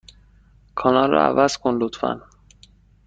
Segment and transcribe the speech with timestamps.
[0.75, 2.21] کانال را عوض کن، لطفا.